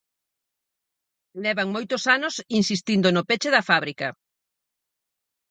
[1.43, 4.07] Levan moitos anos insistindo no peche da fábrica.